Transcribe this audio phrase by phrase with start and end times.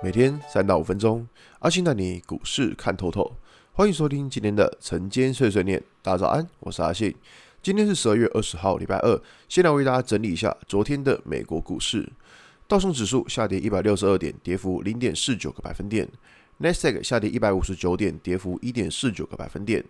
[0.00, 1.26] 每天三到五分钟，
[1.58, 3.34] 阿信带你股市看透透。
[3.72, 5.82] 欢迎收听今天的晨间碎碎念。
[6.02, 7.12] 大家早安，我是阿信。
[7.60, 9.20] 今天是十二月二十号，礼拜二。
[9.48, 12.08] 先来为大家整理一下昨天的美国股市。
[12.68, 16.08] 道琼指数下跌一百六十二点，跌幅零点四九个百分点。
[16.58, 19.84] 纳斯达克下跌一百五十九点，跌幅一点四九个百分点。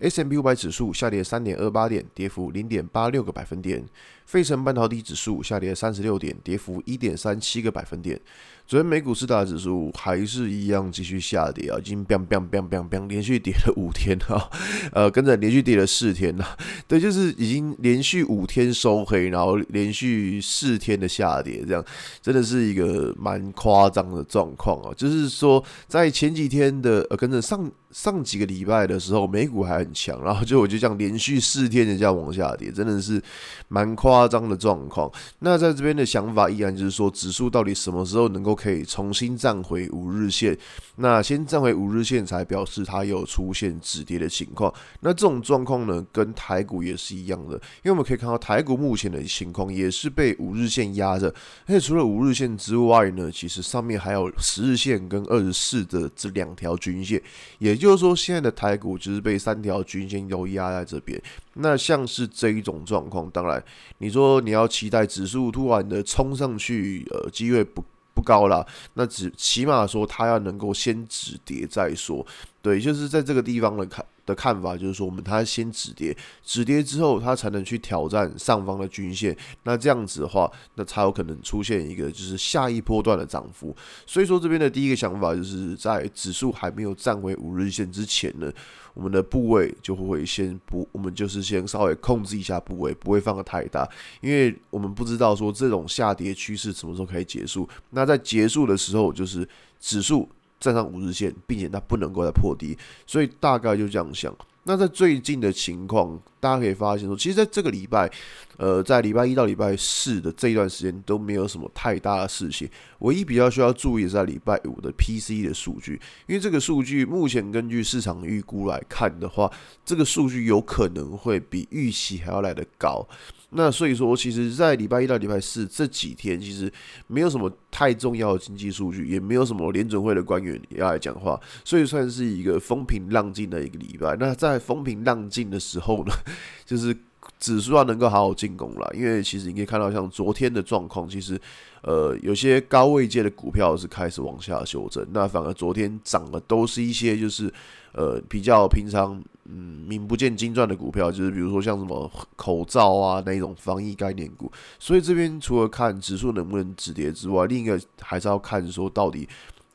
[0.00, 3.84] S M P 五百指数下跌三点二八点，跌幅零点八六个百分点。
[4.24, 8.18] 费城半导体指数下跌三十六点，跌幅一点三七个百分点。
[8.64, 14.48] 昨天美股四大指数还是一样继续下跌啊，已经 biang bang bang bang bang 连续跌了五天哈，
[14.92, 21.84] 呃，跟着连续跌了四天了，对，就是已经连续五天收黑，然后连续四天的下跌，这样
[22.22, 24.94] 真的是一个蛮夸张的状况啊。
[24.96, 33.20] 就是说，在前几天的呃，跟着上上几个礼拜的时候，美股还很强，然后就我就这样连续四天的这样往下跌，真的是
[33.68, 35.10] 蛮夸张的状况。
[35.40, 40.56] 那在这边的想法依然就是说，指数到底什么时候能够可以重新站回五日线，
[40.96, 44.72] 那先站回五日线才表示它有出现止跌的情况。
[45.00, 51.26] 那这种状况呢，跟台股也是一样的，因为我们可以看到台股目前的情况也是被五日线压着，
[51.66, 57.20] 而且除了五日线之外呢，其实上面还有十日线跟二十四的这两条均线，
[57.58, 61.20] 也就是说现在的台股就是被三条均线都压在这边。
[61.54, 63.60] 那像是这一种状况，当然
[63.98, 67.82] 你说你要期待指数突然的冲上去，呃，机会不。
[68.12, 72.26] 不高啦，那只起码说它要能够先止跌再说，
[72.62, 83.74] 对，就是在这个地方的看的看法，就是说我们它先止跌，止跌之后它才能去挑战上方的均线，那这样子的话，那才有可能出现一个就是下一波段的涨幅。
[84.06, 88.52] 所以说这边的第一个想法就是在指数还没有站回五日线之前呢。
[88.92, 93.88] 我们的部位就会先不，我们就是先稍微控制一下部位，不会放得太大，
[94.20, 97.66] 因为我们不知道说这种下跌趋势什么时候可以结束。
[97.90, 99.48] 那在结束的时候，就是
[99.78, 100.28] 指数
[100.60, 104.32] 站上五日线，并且它不能够再破低，所以大概就这样想。
[104.64, 108.10] 那在最近的情况，大家可以发现说，其实在这个礼拜，
[108.58, 112.68] 呃，在礼拜一到礼拜四的这一段时间都没有什么太大的事情。
[112.98, 119.50] 唯一比较需要注意的是在礼拜五的 PC 的数据，因为这个数据目前根据市场预估来看的话，
[119.84, 123.06] 这个数据有可能会比预期还要来得高。
[123.52, 126.72] 那所以说，其实，在礼拜一到礼拜四这几天，其实
[127.08, 134.16] 没有什么太重要的经济数据，也没有什么联准会的官员要来讲话，所以算是一个风平浪静的一个礼拜。
[134.20, 136.12] 那在在风平浪静的时候呢，
[136.66, 136.96] 就是
[137.38, 141.40] 指数要能够好好进攻了，因为其实你可以看到，像昨天的状况，其实
[141.82, 147.52] 呃有些高位界的股票是开始往下修正，那反而昨天涨的都是一些就是
[147.92, 149.22] 呃比较平常。
[149.52, 154.52] 嗯，名不见经传的股票，就是比如说像什么口罩啊那一种防疫概念股。
[154.78, 159.28] 所以这边除了看指数能不能止跌之外，另一个还是要看说到底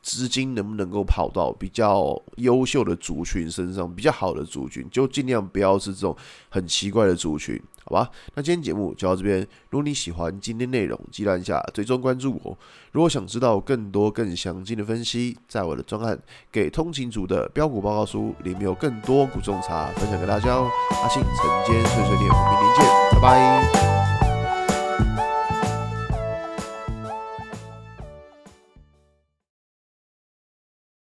[0.06, 6.16] 资金能不能够跑到比较优秀的族群身上，比较好的族群，就尽量不要是这种
[6.48, 7.60] 很奇怪的族群。
[7.84, 9.40] 好吧，那今天节目就到这边。
[9.72, 12.56] 如果你喜欢今天内容，记得按下追踪关注我。
[12.92, 16.16] 如果想知道更多更详尽的分析，在我的专案
[16.52, 20.70] 《给通勤族的标股报告书》里面有更多股种茶分享给大家哦。
[21.02, 21.34] 阿信晨
[21.66, 24.05] 间碎碎念，我们明天见，拜拜。